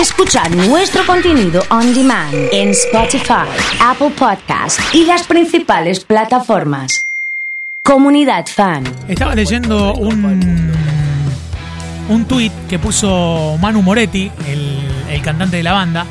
[0.00, 3.46] Escuchar nuestro contenido on demand en Spotify,
[3.80, 7.00] Apple Podcast y las principales plataformas.
[7.82, 8.84] Comunidad Fan.
[9.08, 10.72] Estaba leyendo un,
[12.08, 14.78] un tuit que puso Manu Moretti, el,
[15.10, 16.04] el cantante de la banda,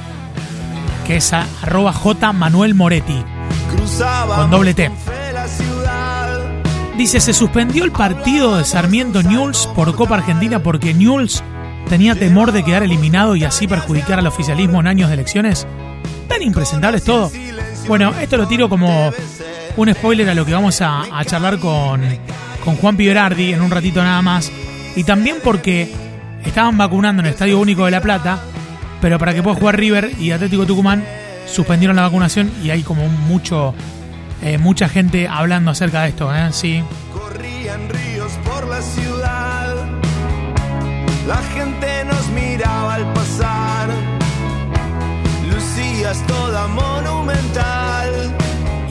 [1.06, 3.24] que es a- arroba J Manuel Moretti,
[4.36, 4.90] con doble T.
[6.98, 11.44] Dice, se suspendió el partido de Sarmiento Newell's por Copa Argentina porque Newell's
[11.90, 15.68] tenía temor de quedar eliminado y así perjudicar al oficialismo en años de elecciones.
[16.28, 17.32] Tan impresentable es todo.
[17.88, 19.12] Bueno, esto lo tiro como
[19.78, 22.02] un spoiler a lo que vamos a, charlar con,
[22.64, 24.52] con Juan Piberardi en un ratito nada más.
[24.96, 25.92] Y también porque
[26.46, 28.40] estaban vacunando en el Estadio Único de La Plata,
[29.02, 31.04] pero para que pueda jugar River y Atlético Tucumán
[31.46, 33.76] suspendieron la vacunación y hay como mucho
[34.42, 36.50] eh, mucha gente hablando acerca de esto, ¿eh?
[36.52, 36.84] Sí.
[37.14, 39.15] Corrían ríos por la ciudad.
[41.28, 43.90] La gente nos miraba al pasar.
[45.50, 48.36] Lucías toda monumental.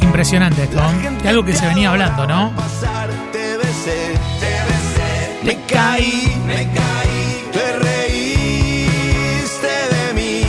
[0.01, 1.11] Impresionante esto, ¿eh?
[1.23, 2.53] De algo que se venía hablando, ¿no?
[2.57, 10.43] Pasar, te besé, te besé, me caí, me caí, te reíste de mí,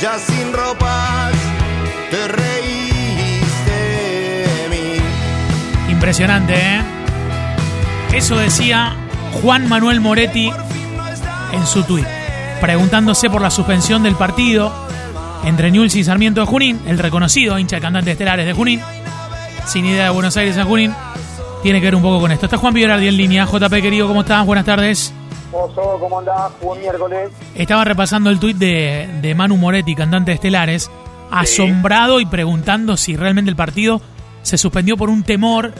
[0.00, 1.32] ya sin ropas,
[2.10, 3.72] te reíste
[4.46, 5.92] de mí.
[5.92, 6.82] Impresionante, ¿eh?
[8.12, 8.96] Eso decía
[9.42, 10.50] Juan Manuel Moretti
[11.52, 12.06] en su tuit,
[12.60, 14.72] preguntándose por la suspensión del partido
[15.44, 18.80] entre Newell's y Sarmiento de Junín, el reconocido hincha de cantantes estelares de Junín,
[19.66, 20.94] sin idea de Buenos Aires a Junín,
[21.62, 22.46] tiene que ver un poco con esto.
[22.46, 23.46] Está Juan Piberardi en línea.
[23.46, 24.44] JP, querido, ¿cómo estás?
[24.46, 25.12] Buenas tardes.
[25.52, 26.52] Oso, ¿cómo andás?
[26.60, 27.30] Buen miércoles.
[27.54, 30.90] Estaba repasando el tuit de, de Manu Moretti, cantante de Estelares,
[31.30, 34.00] asombrado y preguntando si realmente el partido
[34.42, 35.72] se suspendió por un temor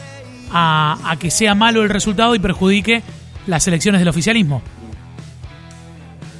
[0.52, 3.02] a, a que sea malo el resultado y perjudique
[3.46, 4.62] las elecciones del oficialismo.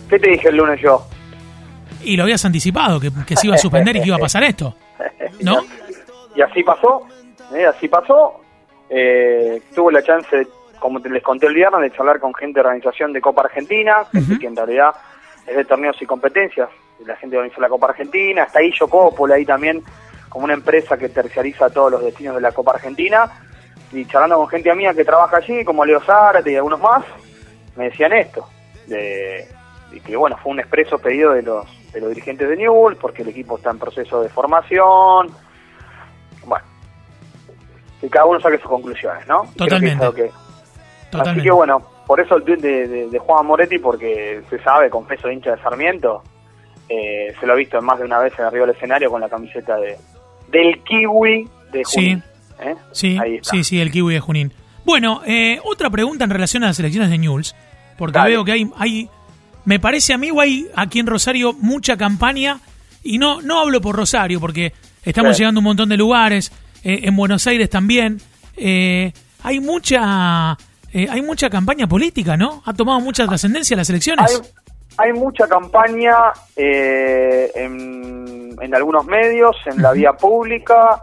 [0.09, 1.07] ¿Qué te dije el lunes yo?
[2.03, 4.45] Y lo habías anticipado, que, que se iba a suspender y que iba a pasar
[4.45, 4.75] esto.
[5.41, 5.61] ¿No?
[6.37, 7.07] Y así pasó,
[7.55, 7.65] ¿eh?
[7.65, 8.41] así pasó.
[8.91, 10.49] Eh, tuve la chance, de,
[10.81, 14.05] como te les conté el viernes, de charlar con gente de organización de Copa Argentina,
[14.41, 14.91] que en realidad
[15.47, 16.69] es de torneos y competencias,
[17.05, 19.83] la gente organiza la Copa Argentina, está yo Coppola ahí también,
[20.29, 23.31] como una empresa que terciariza todos los destinos de la Copa Argentina,
[23.95, 27.05] y charlando con gente mía que trabaja allí, como Leo Zárate y algunos más,
[27.77, 28.49] me decían esto,
[28.87, 29.47] de,
[29.91, 33.23] de que bueno, fue un expreso pedido de los, de los dirigentes de Newell, porque
[33.23, 35.29] el equipo está en proceso de formación,
[36.47, 36.65] bueno,
[38.01, 39.43] que cada uno saque sus conclusiones, ¿no?
[39.57, 40.05] Creo que Totalmente.
[40.05, 41.43] Así Totalmente.
[41.45, 45.31] que bueno, por eso el tweet de, de- de Juan Moretti, porque se sabe, confeso,
[45.31, 46.23] hincha de Sarmiento,
[46.89, 49.29] eh, se lo ha visto más de una vez en arriba del escenario con la
[49.29, 49.97] camiseta de
[50.49, 52.23] del kiwi de Sí.
[52.61, 52.75] ¿Eh?
[52.93, 53.51] Sí, Ahí está.
[53.51, 54.53] sí, sí, el kiwi de Junín.
[54.85, 57.55] Bueno, eh, otra pregunta en relación a las elecciones de Newell's,
[57.97, 58.31] porque Dale.
[58.31, 59.09] veo que hay, hay,
[59.65, 62.61] me parece a mí, hay aquí en Rosario mucha campaña,
[63.03, 64.73] y no, no hablo por Rosario, porque
[65.05, 65.41] estamos Sí.
[65.43, 68.21] llegando a un montón de lugares, eh, en Buenos Aires también,
[68.57, 70.57] eh, hay mucha,
[70.93, 72.63] eh, hay mucha campaña política, ¿no?
[72.67, 74.31] Ha tomado mucha trascendencia las elecciones.
[74.99, 76.15] Hay, hay mucha campaña
[76.57, 81.03] eh, en, en algunos medios, en la vía pública,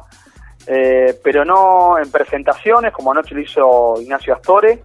[0.68, 4.84] eh, pero no en presentaciones, como anoche lo hizo Ignacio Astore,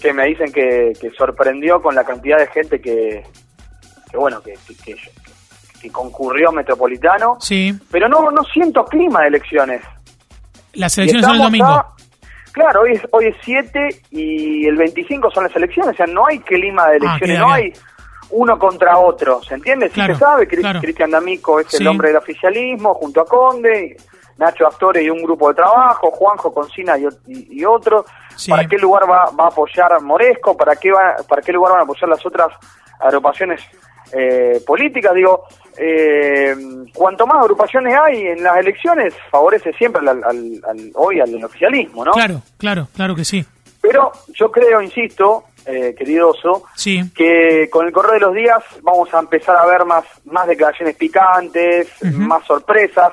[0.00, 3.22] que me dicen que, que sorprendió con la cantidad de gente que,
[4.10, 9.82] que bueno, que, que, concurrió a Metropolitano, Sí, pero no, no siento clima de elecciones.
[10.74, 11.66] las elecciones son el domingo.
[11.66, 11.94] a-
[12.52, 16.26] claro, hoy es, hoy es 7 y el 25 son las elecciones, o sea, no
[16.26, 17.72] hay clima de Ah, elecciones, no hay
[18.30, 19.88] uno contra otro, ¿se entiende?
[19.88, 20.80] Sí Claro, se sabe, Cris- claro.
[20.80, 21.76] Cristian D'Amico es Sí.
[21.80, 23.96] el hombre del oficialismo, junto a Conde,
[24.38, 28.04] Nacho Astore y un grupo de trabajo, Juanjo Concina y, y, y otro.
[28.36, 28.50] Sí.
[28.50, 30.56] ¿Para qué lugar va, va a apoyar Moresco?
[30.56, 32.48] ¿Para qué, va, ¿Para qué lugar van a apoyar las otras
[32.98, 33.60] agrupaciones
[34.12, 35.14] eh, políticas?
[35.14, 35.44] Digo,
[35.76, 36.54] eh,
[36.94, 42.04] cuanto más agrupaciones hay en las elecciones, favorece siempre al, al- al- hoy al oficialismo,
[42.04, 42.12] ¿no?
[42.12, 43.44] Claro, claro, claro que sí.
[43.80, 48.62] Pero yo creo, insisto, eh, querido Oso, Sí, que con el correr de los días
[48.82, 53.12] vamos a empezar a ver más, más declaraciones picantes, más sorpresas,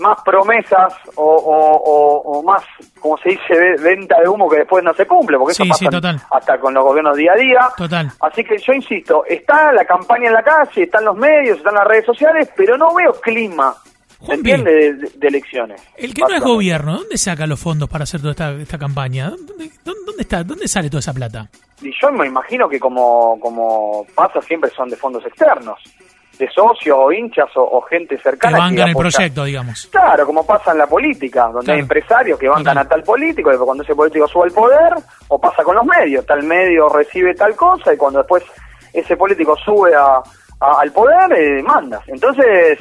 [0.00, 2.62] más promesas o, o- o- o más,
[3.00, 5.74] como se dice, ve- venta de humo que después no se cumple, porque Sí, eso
[5.78, 6.20] sí, pasa total.
[6.30, 7.68] hasta con los gobiernos día a día.
[7.76, 8.10] total.
[8.20, 11.86] Así que yo insisto, está la campaña en la calle, están los medios, están las
[11.86, 14.72] redes sociales, pero no veo clima, ¿se Juanpi, entiende?
[14.72, 15.82] De, de- de elecciones.
[15.96, 19.30] El que no es gobierno, ¿dónde saca los fondos para hacer toda esta, esta campaña?
[19.30, 21.48] ¿Dónde, dónde, dónde está, ¿Dónde sale toda esa plata?
[21.82, 25.80] Y yo me imagino que como, como pasa siempre son de fondos externos,
[26.46, 28.58] de socios o hinchas o, o gente Que cercana.
[28.58, 29.10] bancan el apoya.
[29.10, 29.86] proyecto, digamos.
[29.90, 31.74] Claro, como pasa en la política, donde Claro.
[31.76, 32.78] hay empresarios que bancan Total.
[32.86, 34.92] a tal político, y cuando ese político sube al poder,
[35.28, 38.42] o pasa con los medios, tal medio recibe tal cosa, y cuando después
[38.92, 40.16] ese político sube a,
[40.60, 42.02] a- al poder, eh, mandas.
[42.08, 42.78] Entonces,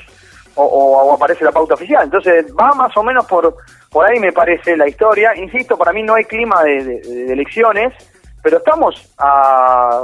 [0.56, 2.04] o, aparece la pauta oficial.
[2.04, 3.56] Entonces, va más o menos por,
[3.90, 5.36] por ahí, me parece, la historia.
[5.36, 7.94] Insisto, para mí no hay clima de, de- de elecciones,
[8.44, 10.04] pero estamos a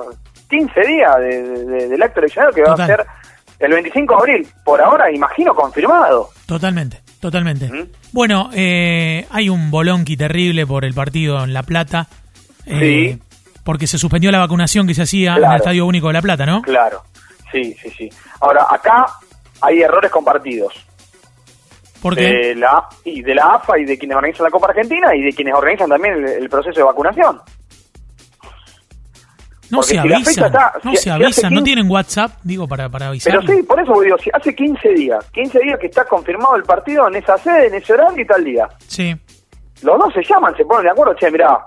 [0.49, 3.05] 15 días de- de- del acto eleccionario que va a ser
[3.59, 4.47] el 25 de abril.
[4.63, 6.29] Por ahora, imagino, confirmado.
[6.45, 7.65] Totalmente, totalmente.
[7.65, 7.89] Ujú.
[8.11, 12.07] Bueno, eh, hay un bolonqui terrible por el partido en La Plata.
[12.65, 13.21] eh, Sí.
[13.63, 16.45] Porque se suspendió la vacunación que se hacía en el Estadio Único de La Plata,
[16.45, 16.61] ¿no?
[16.61, 17.03] Claro,
[17.51, 18.09] sí, sí, sí.
[18.39, 19.05] Ahora, acá
[19.59, 20.73] hay errores compartidos.
[22.01, 25.21] Porque de la y de la AFA y de quienes organizan la Copa Argentina y
[25.23, 27.41] de quienes organizan también el, el proceso de vacunación.
[29.71, 32.67] No porque se si avisan, está- no si- se si no 15 tienen WhatsApp, digo,
[32.67, 33.39] para, para avisar.
[33.39, 36.63] Pero sí, por eso digo, si hace 15 días, 15 días que está confirmado el
[36.63, 38.67] partido en esa sede, en ese horario y tal día.
[38.87, 39.15] Sí,
[39.83, 41.65] Los dos se llaman, se ponen de acuerdo, che, mirá,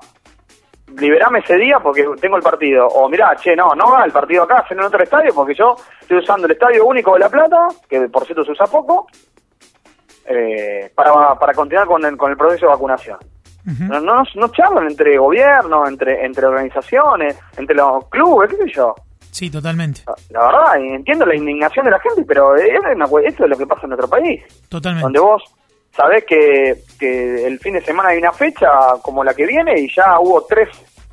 [0.98, 2.86] liberame ese día porque tengo el partido.
[2.88, 6.18] O mirá, che, no, no va el partido acá, en otro estadio porque yo estoy
[6.18, 9.06] usando el Estadio Único de La Plata, que por cierto se usa poco,
[10.26, 13.18] eh, para, para continuar con el, con el proceso de vacunación.
[13.66, 13.84] Ujú.
[13.84, 18.94] No, no, no charlan entre gobiernos, entre, entre organizaciones, entre los clubes, qué sé yo.
[19.30, 23.56] sí, totalmente, La verdad, y entiendo la indignación de la gente, pero esto es lo
[23.56, 24.42] que pasa en nuestro país.
[24.68, 25.04] totalmente.
[25.04, 25.42] Donde vos
[25.94, 28.68] sabés que, que el fin de semana hay una fecha
[29.02, 30.68] como la que viene y ya hubo tres,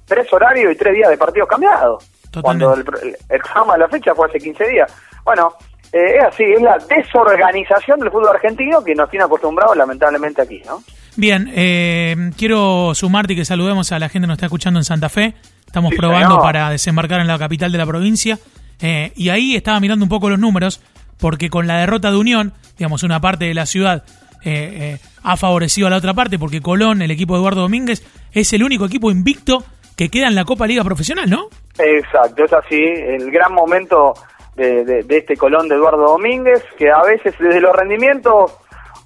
[0.05, 2.09] tres horarios y tres días de partidos cambiados.
[2.31, 2.65] Totalmente.
[2.65, 4.93] Cuando el, el, programa de la fecha fue hace 15 días.
[5.23, 5.53] Bueno,
[5.91, 10.61] eh, es así, es la desorganización del fútbol argentino que nos tiene acostumbrados lamentablemente aquí,
[10.65, 10.83] ¿no?
[11.17, 14.83] Bien, eh, quiero sumarte y que saludemos a la gente que nos está escuchando en
[14.83, 15.33] Santa Fe.
[15.65, 16.41] Estamos Sí, probando señor.
[16.43, 18.37] para desembarcar en la capital de la provincia.
[18.79, 20.79] Eh, y ahí estaba mirando un poco los números,
[21.19, 24.03] porque con la derrota de Unión, digamos, una parte de la ciudad
[24.43, 28.05] eh, eh, ha favorecido a la otra parte, porque Colón, el equipo de Eduardo Domínguez,
[28.31, 29.63] es el único equipo invicto
[29.95, 31.47] que queda en la Copa Liga Profesional, ¿no?
[31.79, 34.13] Exacto, es así, el gran momento
[34.55, 38.51] de, de- de este Colón de Eduardo Domínguez, que a veces desde los rendimientos,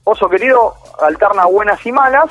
[0.04, 2.30] oso querido, alterna buenas y malas,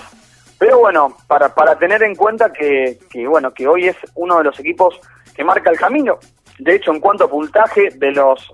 [0.59, 4.45] pero bueno, para, para tener en cuenta que, que, bueno, que hoy es uno de
[4.45, 4.99] los equipos
[5.35, 6.19] que marca el camino.
[6.59, 8.53] De hecho, en cuanto a puntaje de los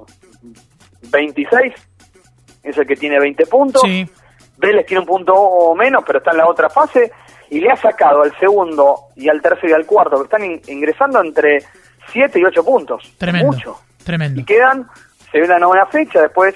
[1.11, 1.73] 26,
[2.63, 3.83] es el que tiene 20 puntos.
[3.83, 4.09] Sí,
[4.59, 7.13] Vélez tiene un punto o menos, pero está en la otra fase
[7.51, 10.61] y le ha sacado al segundo y al tercero y al cuarto, que están in-
[10.69, 11.59] ingresando entre
[12.13, 13.15] 7 y 8 puntos.
[13.19, 13.53] tremendo.
[13.53, 13.79] Mucho.
[14.05, 14.41] Tremendo.
[14.41, 14.87] Y quedan,
[15.33, 16.55] se ve la novena fecha, después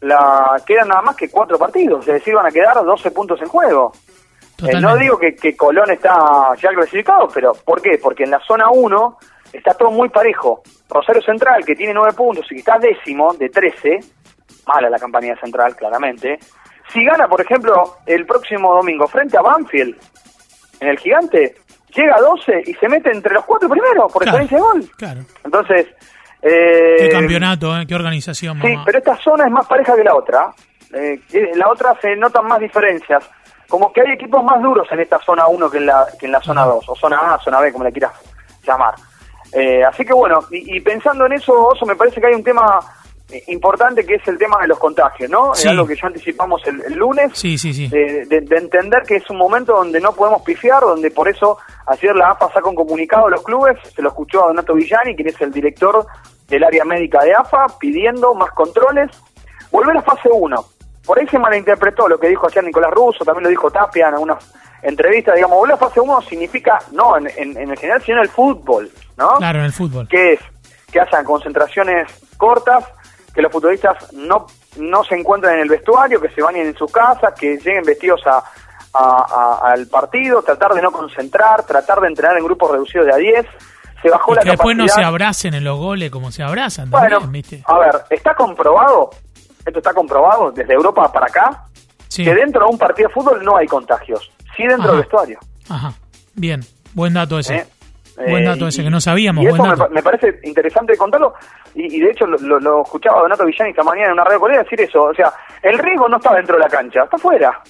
[0.00, 3.48] la quedan nada más que cuatro partidos, es decir, van a quedar 12 puntos en
[3.48, 3.92] juego.
[4.66, 7.98] Eh, no digo que, que Colón está ya clasificado, pero ¿por qué?
[8.02, 9.18] Porque en la zona 1
[9.52, 10.62] está todo muy parejo.
[10.88, 14.00] Rosario Central, que tiene 9 puntos y que está décimo de 13,
[14.66, 16.38] mala la campaña Central, claramente.
[16.92, 19.96] Si gana, por ejemplo, el próximo domingo frente a Banfield,
[20.80, 21.54] en el Gigante,
[21.94, 24.90] llega a 12 y se mete entre los cuatro primeros por Claro, diferencia de gol.
[24.96, 25.20] Claro.
[25.44, 25.86] Entonces,
[26.42, 27.86] eh, Qué campeonato, ¿eh?
[27.86, 30.52] qué organización, Sí, pero esta zona es más pareja que la otra.
[30.92, 31.20] Eh,
[31.54, 33.24] la otra se notan más diferencias.
[33.68, 36.32] Como que hay equipos más duros en esta zona 1 que en la, que en
[36.32, 38.12] la zona 2, o zona A, zona B, como le quieras
[38.66, 38.94] llamar.
[39.52, 42.42] Eh, así que bueno, y, y pensando en eso, Oso, me parece que hay un
[42.44, 42.80] tema
[43.48, 45.54] importante que es el tema de los contagios, ¿no?
[45.54, 45.62] Sí.
[45.66, 47.32] Es algo que ya anticipamos el, el lunes.
[47.34, 47.88] Sí, sí, sí.
[47.88, 51.58] De, de- de entender que es un momento donde no podemos pifiar, donde por eso
[51.86, 55.14] ayer la AFA sacó un comunicado a los clubes, se lo escuchó a Donato Villani,
[55.14, 56.06] quien es el director
[56.48, 59.10] del área médica de AFA, pidiendo más controles,
[59.70, 60.64] volver a fase 1.
[61.06, 64.14] Por ahí se malinterpretó lo que dijo ayer Nicolás Russo, también lo dijo Tapia en
[64.14, 68.18] algunas entrevistas, digamos, volver a fase 1 significa, no en, en- en el general, sino
[68.18, 69.34] en el fútbol, ¿no?
[69.38, 70.08] Claro, en el fútbol.
[70.08, 70.40] que es
[70.90, 72.84] que hayan concentraciones cortas,
[73.34, 74.46] que los futbolistas no,
[74.78, 78.20] no se encuentren en el vestuario, que se bañen en sus casas, que lleguen vestidos
[78.26, 78.42] a,
[78.92, 83.12] a- a- al partido, tratar de no concentrar, tratar de entrenar en grupos reducidos de
[83.12, 83.46] a 10.
[84.02, 86.90] Se bajó Y la que después no se abracen en los goles como se abrazan
[86.90, 87.62] Bueno, también, ¿viste?
[87.66, 89.10] a ver, está comprobado,
[89.66, 91.64] esto está comprobado desde Europa para acá,
[92.08, 92.24] Sí.
[92.24, 94.92] que dentro de un partido de fútbol no hay contagios, sí dentro Ajá.
[94.92, 95.38] del vestuario.
[95.68, 95.92] Ajá.
[96.34, 96.60] Bien.
[96.94, 97.56] Buen dato ese.
[97.56, 97.66] ¿eh?
[98.28, 99.42] Buen Eh, dato ese, que no sabíamos.
[99.44, 99.82] Y eso me, dato.
[99.84, 101.34] pa- me parece interesante contarlo.
[101.74, 104.40] Y, y de hecho lo, lo- lo escuchaba Donato Villani esta mañana en una radio
[104.40, 105.02] colega decir eso.
[105.04, 107.60] O sea, el riesgo no está dentro de la cancha, está afuera.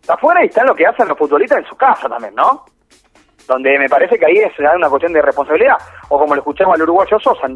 [0.00, 2.64] Está afuera y está en lo que hacen los futbolistas en su casa también, ¿no?
[3.46, 5.76] Donde me parece que ahí es una cuestión de responsabilidad.
[6.08, 7.46] O como lo escuchaba al uruguayo Sosa,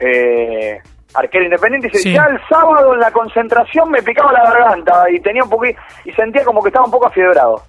[0.00, 0.78] eh,
[1.14, 2.12] arquero independiente, dice, Sí.
[2.14, 6.12] ya el sábado en la concentración me picaba la garganta y tenía un poquito, y
[6.12, 7.62] sentía como que estaba un poco afiebrado.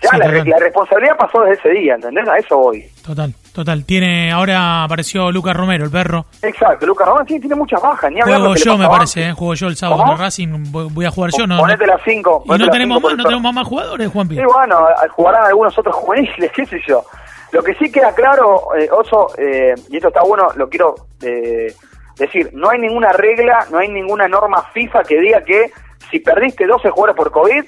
[0.00, 2.28] Ya Sí, la, la responsabilidad pasó desde ese día, ¿entendés?
[2.28, 2.84] A eso voy.
[3.04, 3.84] Total, total.
[3.84, 6.26] Tiene, ahora apareció Lucas Romero, el perro.
[6.40, 8.12] Exacto, Lucas Román sí, tiene muchas bajas.
[8.12, 9.28] Ni Juego yo, me parece.
[9.28, 9.32] ¿eh?
[9.32, 10.12] Juego yo el sábado ¿Cómo?
[10.12, 10.64] con Racing.
[10.70, 11.58] Voy a jugar yo, ¿no?
[11.58, 12.42] Ponete las cinco.
[12.44, 14.36] Y ponete no tenemos más, el no tenemos más jugadores, Juanpi.
[14.36, 17.02] Sí, bueno, jugarán algunos otros juveniles, qué sé yo.
[17.50, 21.74] Lo que sí queda claro, eh, Oso, eh, y esto está bueno, lo quiero eh,
[22.16, 25.70] decir, no hay ninguna regla, no hay ninguna norma FIFA que diga que
[26.10, 27.64] si perdiste 12 jugadores por COVID,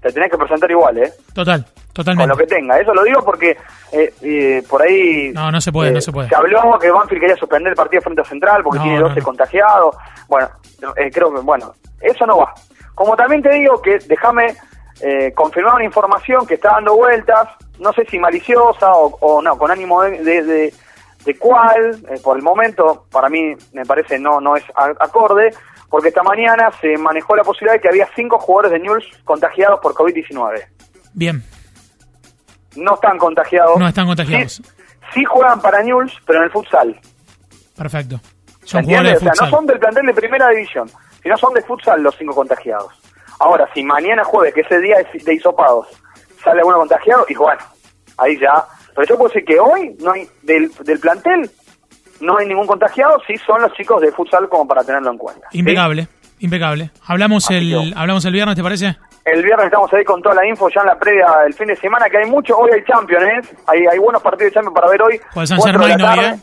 [0.00, 1.12] te tenés que presentar igual, ¿eh?
[1.34, 2.30] Total, totalmente.
[2.30, 2.78] Con lo que tenga.
[2.78, 3.56] Eso lo digo porque
[3.92, 5.32] eh, eh, por ahí...
[5.34, 6.28] No, no se puede, eh, no se puede.
[6.28, 9.08] Se habló que Banfield quería suspender el partido frente a Central porque No, tiene no,
[9.08, 9.24] 12 no.
[9.26, 9.96] contagiados.
[10.28, 10.48] Bueno,
[10.96, 12.52] eh, creo que, bueno, eso no va.
[12.94, 14.54] Como también te digo que déjame
[15.00, 17.48] eh, confirmar una información que está dando vueltas,
[17.78, 20.74] no sé si maliciosa o, o no, con ánimo de, de, de-
[21.24, 24.62] de cuál, eh, por el momento, para mí me parece no, no es
[25.00, 25.52] acorde,
[25.88, 29.80] porque esta mañana se manejó la posibilidad de que había cinco jugadores de Newell's contagiados
[29.80, 30.64] por COVID-19
[31.14, 31.42] Bien,
[32.76, 33.78] no están contagiados.
[33.78, 34.52] No están contagiados.
[34.54, 34.62] Sí,
[35.14, 37.00] sí juegan para Newell's, pero en el futsal.
[37.76, 38.20] perfecto.
[38.62, 39.50] ¿Se Son jugadores O de sea, futsal.
[39.50, 40.90] no son del plantel de primera división,
[41.22, 42.92] sino son de futsal los cinco contagiados.
[43.38, 45.86] Ahora, si mañana jueves, que ese día es de hisopados,
[46.42, 47.60] sale alguno contagiado, y bueno,
[48.18, 48.64] ahí ya.
[48.94, 51.50] Pero yo puedo decir que hoy no hay del, del plantel
[52.20, 55.48] no hay ningún contagiado, sí son los chicos de futsal como para tenerlo en cuenta.
[55.50, 55.58] ¿sí?
[55.58, 56.08] Impecable,
[56.40, 56.90] impecable.
[57.06, 58.96] Hablamos Así el, hablamos el viernes, ¿te parece?
[59.24, 61.76] El viernes estamos ahí con toda la info ya en la previa del fin de
[61.76, 62.56] semana, que hay mucho.
[62.56, 63.56] Hoy hay Champions, ¿eh?
[63.66, 65.20] Hay, hay buenos partidos de Champions para ver hoy.
[65.34, 66.38] Pues San Germain hoy, tarde.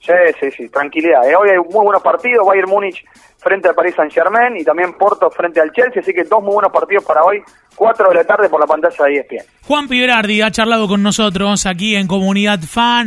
[0.00, 1.28] Sí, sí, sí, tranquilidad.
[1.28, 1.36] ¿eh?
[1.36, 2.46] Hoy hay muy buenos partidos.
[2.46, 3.04] Bayern Múnich
[3.38, 6.02] frente al Paris Saint Germain y también Porto frente al Chelsea.
[6.02, 7.42] Así que dos muy buenos partidos para hoy.
[7.76, 9.46] Cuatro de la tarde por la pantalla de ESPN.
[9.66, 13.06] Juan Piberardi ha charlado con nosotros aquí en Comunidad Fan.